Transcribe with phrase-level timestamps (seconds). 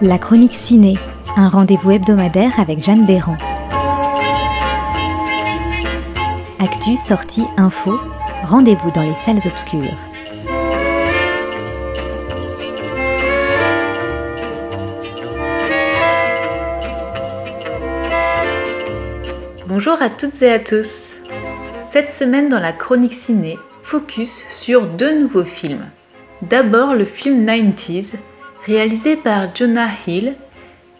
[0.00, 0.96] La chronique ciné,
[1.36, 3.36] un rendez-vous hebdomadaire avec Jeanne Béran.
[6.60, 7.98] Actu, sortie, info,
[8.44, 9.96] rendez-vous dans les salles obscures.
[19.66, 21.16] Bonjour à toutes et à tous.
[21.82, 25.86] Cette semaine dans la chronique ciné, focus sur deux nouveaux films.
[26.42, 28.14] D'abord le film 90s,
[28.68, 30.36] réalisé par Jonah Hill,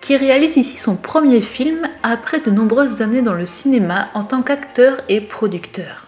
[0.01, 4.41] qui réalise ici son premier film après de nombreuses années dans le cinéma en tant
[4.41, 6.07] qu'acteur et producteur.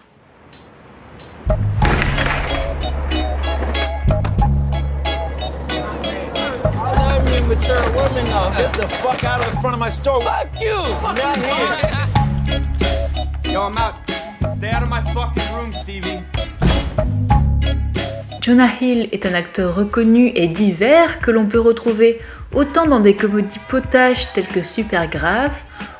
[18.41, 22.19] Jonah Hill est un acteur reconnu et divers que l'on peut retrouver
[22.55, 25.53] autant dans des comédies potages telles que Super Grave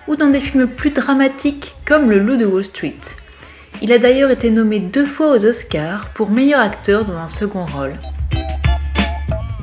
[0.08, 2.98] ou dans des films plus dramatiques comme Le Loup de Wall Street.
[3.84, 7.68] Il a d'ailleurs été nommé deux fois aux Oscars pour meilleur acteur dans un second
[7.68, 7.94] rôle.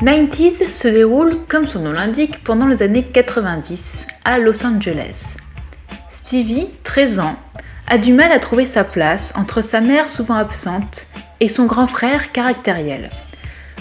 [0.00, 5.34] 90s se déroule, comme son nom l'indique, pendant les années 90 à Los Angeles.
[6.08, 7.36] Stevie, 13 ans,
[7.88, 11.06] a du mal à trouver sa place entre sa mère souvent absente
[11.40, 13.10] et son grand frère caractériel.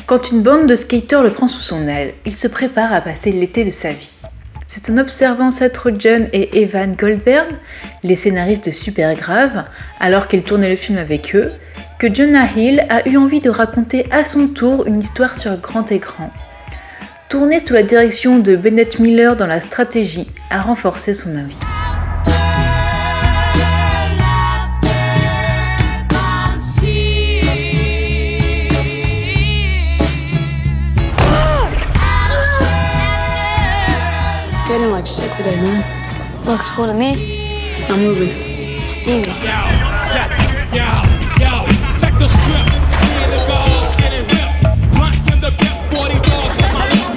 [0.05, 3.31] Quand une bande de skaters le prend sous son aile, il se prépare à passer
[3.31, 4.22] l'été de sa vie.
[4.66, 7.55] C'est en observant Seth Rogen et Evan Goldberg,
[8.03, 9.66] les scénaristes de Super Grave,
[10.00, 11.52] alors qu'il tournait le film avec eux,
[12.00, 15.91] que Jonah Hill a eu envie de raconter à son tour une histoire sur grand
[15.91, 16.30] écran.
[17.30, 21.77] Tourné sous la direction de Bennett Miller dans la stratégie a renforcé son avis.
[35.17, 36.45] Shit today, man.
[36.45, 37.83] Looks cool to me.
[37.89, 38.29] I'm moving.
[38.88, 39.23] Stevie.
[39.23, 40.29] Check,
[40.72, 40.85] yo,
[41.41, 41.66] yo,
[41.97, 42.69] check the script.
[43.01, 44.61] Me and the girls getting ripped.
[44.94, 47.09] Blunts in the bip, 40 dogs in my lip.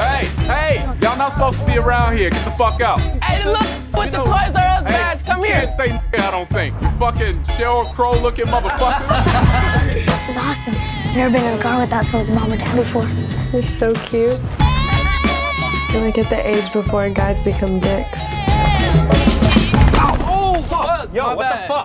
[0.00, 2.30] Hey, hey, y'all not supposed to be around here.
[2.30, 3.00] Get the fuck out.
[3.22, 5.24] Hey, look with the Toys R Us badge.
[5.26, 5.60] Come you here.
[5.60, 6.80] can't say n- I don't think.
[6.80, 9.92] You fucking Cheryl Crow looking motherfucker.
[10.12, 10.74] This is awesome.
[10.76, 13.06] I've never been in a car without someone's mom or dad before.
[13.52, 14.38] You're so cute.
[15.92, 18.18] You're like at the age before guys become dicks.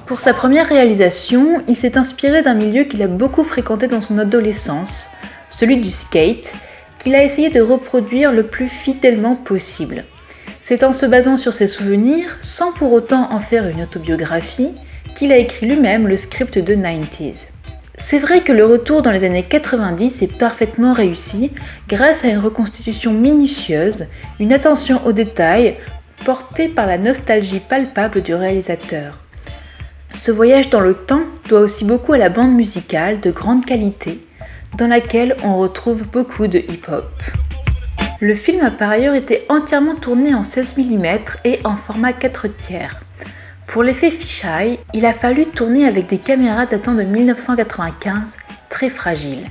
[0.05, 4.17] Pour sa première réalisation, il s'est inspiré d'un milieu qu'il a beaucoup fréquenté dans son
[4.17, 5.09] adolescence,
[5.49, 6.53] celui du skate,
[6.99, 10.05] qu'il a essayé de reproduire le plus fidèlement possible.
[10.61, 14.71] C'est en se basant sur ses souvenirs, sans pour autant en faire une autobiographie,
[15.15, 17.47] qu'il a écrit lui-même le script de 90s.
[17.99, 21.51] C'est vrai que le retour dans les années 90 est parfaitement réussi
[21.89, 24.05] grâce à une reconstitution minutieuse,
[24.39, 25.77] une attention aux détails
[26.23, 29.19] portée par la nostalgie palpable du réalisateur.
[30.11, 34.25] Ce voyage dans le temps doit aussi beaucoup à la bande musicale de grande qualité,
[34.77, 37.11] dans laquelle on retrouve beaucoup de hip-hop.
[38.21, 41.05] Le film a par ailleurs été entièrement tourné en 16 mm
[41.45, 43.01] et en format 4 tiers.
[43.67, 48.37] Pour l'effet fisheye, il a fallu tourner avec des caméras datant de 1995
[48.69, 49.49] très fragiles.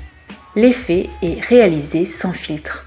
[0.57, 2.87] L'effet est réalisé sans filtre.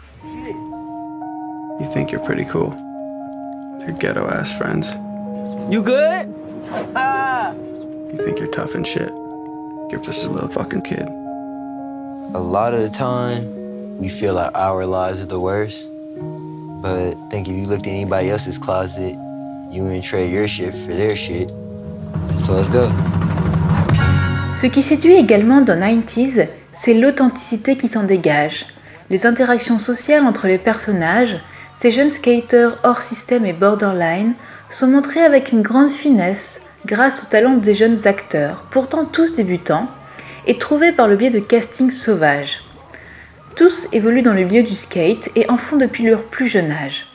[1.79, 2.75] You think you're pretty cool.
[3.81, 4.87] Your ghetto ass friends.
[5.69, 6.27] You good?
[8.11, 9.11] You think you're tough and shit.
[9.91, 11.07] You're just a little fucking kid.
[12.33, 15.77] A lot of the time, we feel like our lives are the worst.
[16.81, 19.15] But I think if you looked at anybody else's closet,
[19.71, 21.49] shit shit.
[22.39, 22.87] So let's go.
[24.57, 28.65] Ce qui séduit également dans 90s, c'est l'authenticité qui s'en dégage.
[29.09, 31.39] Les interactions sociales entre les personnages,
[31.75, 34.33] ces jeunes skaters hors système et borderline,
[34.69, 39.87] sont montrées avec une grande finesse grâce au talent des jeunes acteurs, pourtant tous débutants,
[40.47, 42.61] et trouvés par le biais de casting sauvages.
[43.55, 47.05] Tous évoluent dans le milieu du skate et en font depuis leur plus jeune âge.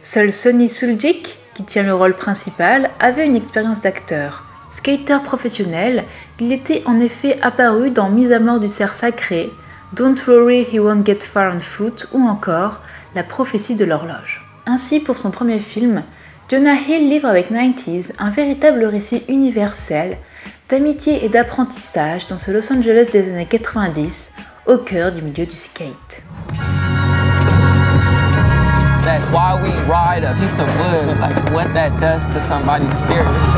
[0.00, 4.44] Seul Sonny Suljic, qui tient le rôle principal, avait une expérience d'acteur.
[4.70, 6.04] Skater professionnel,
[6.40, 9.52] il était en effet apparu dans Mise à mort du cerf sacré,
[9.92, 12.80] Don't Worry He Won't Get Far on Foot ou encore
[13.14, 14.44] La prophétie de l'horloge.
[14.66, 16.02] Ainsi, pour son premier film,
[16.50, 20.18] Jonah Hill livre avec 90s un véritable récit universel
[20.68, 24.32] d'amitié et d'apprentissage dans ce Los Angeles des années 90,
[24.66, 26.22] au cœur du milieu du skate.
[29.14, 33.53] That's why we ride a piece of wood, like what that does to somebody's spirit.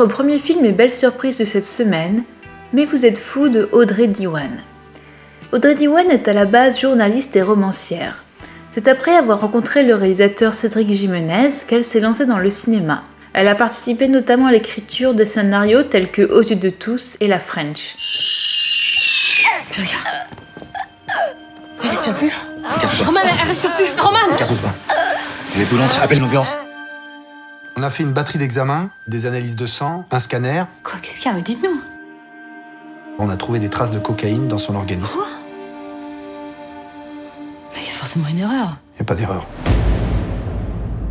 [0.00, 2.24] Autre premier film et belle surprise de cette semaine,
[2.72, 4.62] Mais vous êtes fou de Audrey Diwan.
[5.52, 8.24] Audrey Diwan est à la base journaliste et romancière.
[8.70, 13.04] C'est après avoir rencontré le réalisateur Cédric Jimenez qu'elle s'est lancée dans le cinéma.
[13.34, 17.28] Elle a participé notamment à l'écriture de scénarios tels que Aux yeux de tous et
[17.28, 17.94] La French.
[19.76, 19.84] Elle
[21.90, 22.32] respire plus.
[23.04, 24.00] Roman, elle respire plus.
[24.00, 24.18] Roman
[25.54, 26.56] Elle est brûlante, appelle l'ambulance.
[27.76, 30.64] On a fait une batterie d'examens, des analyses de sang, un scanner.
[30.82, 31.80] Quoi, qu'est-ce qu'il y a Mais dites-nous.
[33.18, 35.16] On a trouvé des traces de cocaïne dans son organisme.
[35.16, 35.26] Quoi
[37.74, 38.78] Mais il y a forcément une erreur.
[38.94, 39.46] Il n'y a pas d'erreur.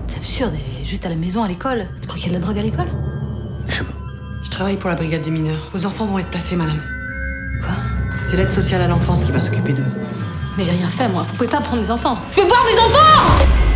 [0.07, 1.87] C'est absurde, elle est juste à la maison, à l'école.
[2.01, 2.89] Tu crois qu'il y a de la drogue à l'école
[4.41, 5.69] Je travaille pour la brigade des mineurs.
[5.73, 6.81] Vos enfants vont être placés, madame.
[7.61, 7.75] Quoi
[8.29, 9.85] C'est l'aide sociale à l'enfance qui va s'occuper d'eux.
[10.57, 11.23] Mais j'ai rien fait, moi.
[11.27, 12.17] Vous pouvez pas prendre mes enfants.
[12.31, 13.68] Je veux voir mes enfants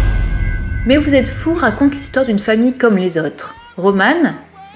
[0.85, 3.55] Mais vous êtes fou raconte l'histoire d'une famille comme les autres.
[3.77, 4.33] Roman,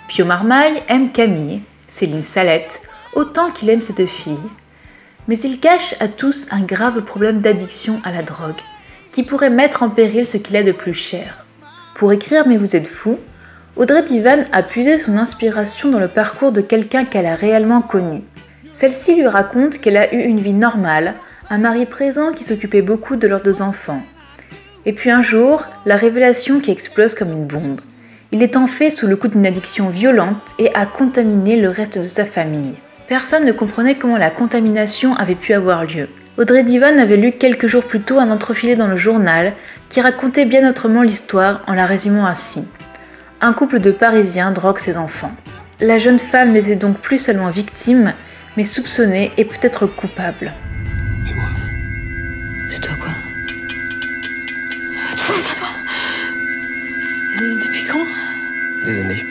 [0.08, 2.80] Pio Marmaille aime Camille, Céline Salette,
[3.14, 4.40] autant qu'il aime cette fille.
[5.28, 8.56] Mais il cache à tous un grave problème d'addiction à la drogue,
[9.12, 11.46] qui pourrait mettre en péril ce qu'il a de plus cher.
[11.94, 13.20] Pour écrire Mais vous êtes fou,
[13.76, 18.24] Audrey Divan a puisé son inspiration dans le parcours de quelqu'un qu'elle a réellement connu.
[18.72, 21.16] Celle-ci lui raconte qu'elle a eu une vie normale,
[21.50, 24.02] un mari présent qui s'occupait beaucoup de leurs deux enfants.
[24.88, 27.82] Et puis un jour, la révélation qui explose comme une bombe.
[28.32, 31.98] Il est en fait sous le coup d'une addiction violente et a contaminé le reste
[31.98, 32.74] de sa famille.
[33.10, 36.08] Personne ne comprenait comment la contamination avait pu avoir lieu.
[36.38, 39.52] Audrey Divan avait lu quelques jours plus tôt un entrefilé dans le journal
[39.90, 42.64] qui racontait bien autrement l'histoire en la résumant ainsi.
[43.42, 45.32] Un couple de Parisiens drogue ses enfants.
[45.82, 48.14] La jeune femme n'était donc plus seulement victime,
[48.56, 50.54] mais soupçonnée et peut-être coupable.
[57.40, 59.24] Et Depuis quand Des années.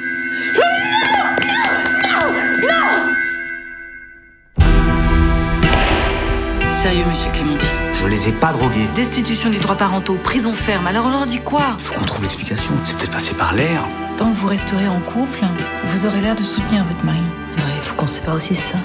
[6.82, 7.68] Sérieux, monsieur Clémentine.
[7.94, 8.86] Je les ai pas drogués.
[8.94, 10.86] Destitution des droits parentaux, prison ferme.
[10.86, 12.72] Alors on leur dit quoi Faut qu'on trouve l'explication.
[12.84, 13.82] C'est peut-être passé par l'air.
[14.16, 15.40] Tant que vous resterez en couple,
[15.84, 17.18] vous aurez l'air de soutenir votre mari.
[17.56, 18.76] Ouais, il faut qu'on se sépare aussi, ça.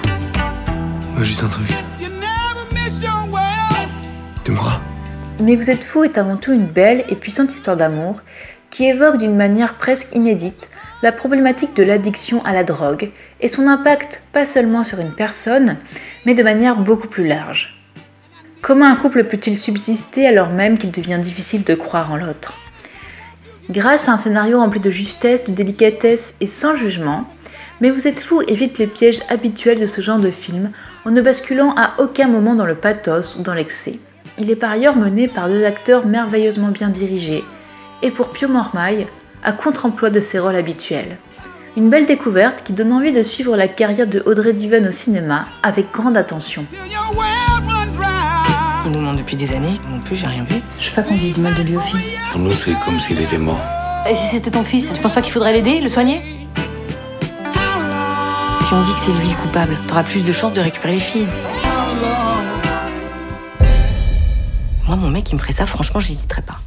[1.15, 1.67] Moi, juste un truc.
[4.43, 4.79] Tu me crois?
[5.39, 8.21] Mais vous êtes fou est avant tout une belle et puissante histoire d'amour
[8.85, 10.69] évoque d'une manière presque inédite
[11.03, 15.77] la problématique de l'addiction à la drogue et son impact pas seulement sur une personne,
[16.25, 17.75] mais de manière beaucoup plus large.
[18.61, 22.53] Comment un couple peut-il subsister alors même qu'il devient difficile de croire en l'autre?
[23.69, 27.25] Grâce à un scénario rempli de justesse, de délicatesse et sans jugement,
[27.81, 30.69] Mais vous êtes fou évite les pièges habituels de ce genre de film
[31.03, 33.97] en ne basculant à aucun moment dans le pathos ou dans l'excès.
[34.37, 37.43] Il est par ailleurs mené par deux acteurs merveilleusement bien dirigés,
[38.01, 39.07] et pour Pio Mormaille,
[39.43, 41.17] à contre-emploi de ses rôles habituels.
[41.77, 45.45] Une belle découverte qui donne envie de suivre la carrière de Audrey Divan au cinéma
[45.63, 46.65] avec grande attention.
[48.85, 49.75] Il nous ment depuis des années.
[49.89, 50.55] Non plus, j'ai rien vu.
[50.79, 52.01] Je veux pas qu'on dise du mal de lui au film.
[52.31, 53.61] Pour nous, c'est comme s'il était mort.
[54.09, 56.21] Et si c'était ton fils, tu penses pas qu'il faudrait l'aider, le soigner?
[58.63, 60.99] Si on dit que c'est lui le coupable, t'auras plus de chances de récupérer les
[60.99, 61.27] filles.
[64.87, 66.57] Moi, mon mec, il me ferait ça, franchement, j'hésiterais pas.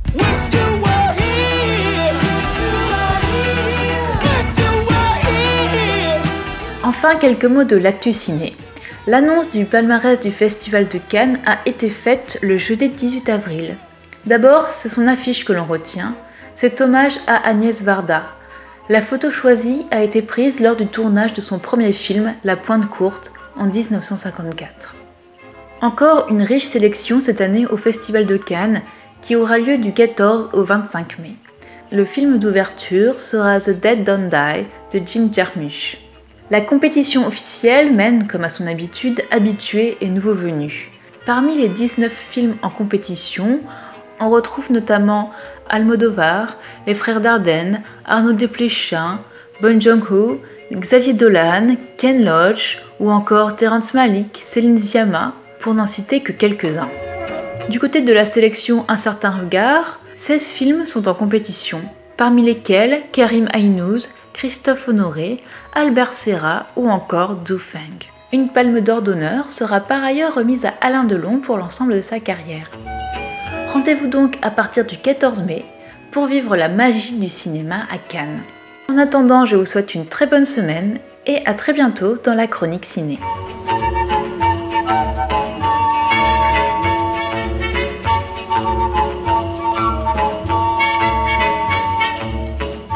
[6.86, 8.54] Enfin, quelques mots de l'actu ciné.
[9.06, 13.76] L'annonce du palmarès du Festival de Cannes a été faite le jeudi 18 avril.
[14.26, 16.14] D'abord, c'est son affiche que l'on retient,
[16.52, 18.24] cet hommage à Agnès Varda.
[18.90, 22.90] La photo choisie a été prise lors du tournage de son premier film, La Pointe
[22.90, 24.94] Courte, en 1954.
[25.80, 28.82] Encore une riche sélection cette année au Festival de Cannes,
[29.22, 31.36] qui aura lieu du 14 au 25 mai.
[31.92, 36.03] Le film d'ouverture sera The Dead Don't Die de Jim Jarmusch.
[36.50, 40.88] La compétition officielle mène, comme à son habitude, habitués et nouveaux venus.
[41.24, 43.60] Parmi les 19 films en compétition,
[44.20, 45.30] on retrouve notamment
[45.70, 49.20] Almodovar, Les Frères Dardenne, Arnaud Desplechin,
[49.62, 50.38] Bon Jong-ho,
[50.70, 56.90] Xavier Dolan, Ken Loach ou encore Terrence Malick, Céline Sciamma, pour n'en citer que quelques-uns.
[57.70, 61.80] Du côté de la sélection Un certain regard, 16 films sont en compétition,
[62.18, 65.40] parmi lesquels Karim Aïnouz, Christophe Honoré,
[65.74, 68.04] Albert Serra ou encore Du Feng.
[68.32, 72.18] Une palme d'or d'honneur sera par ailleurs remise à Alain Delon pour l'ensemble de sa
[72.18, 72.68] carrière.
[73.72, 75.64] Rendez-vous donc à partir du 14 mai
[76.10, 78.42] pour vivre la magie du cinéma à Cannes.
[78.90, 82.48] En attendant, je vous souhaite une très bonne semaine et à très bientôt dans la
[82.48, 83.20] chronique ciné.